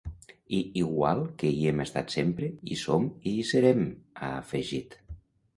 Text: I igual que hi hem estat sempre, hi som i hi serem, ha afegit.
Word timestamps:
I 0.59 0.59
igual 0.83 1.19
que 1.41 1.51
hi 1.57 1.67
hem 1.73 1.83
estat 1.85 2.13
sempre, 2.15 2.49
hi 2.71 2.79
som 2.85 3.05
i 3.11 3.35
hi 3.41 3.47
serem, 3.53 3.85
ha 4.23 4.31
afegit. 4.43 4.99